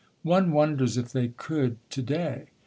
(One 0.23 0.51
wonders 0.51 0.97
if 0.97 1.11
they 1.11 1.27
could 1.27 1.77
to 1.91 2.01
day.) 2.01 2.47